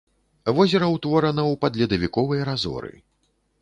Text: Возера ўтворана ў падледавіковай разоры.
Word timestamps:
Возера 0.59 0.87
ўтворана 0.95 1.43
ў 1.51 1.61
падледавіковай 1.67 2.45
разоры. 2.53 2.95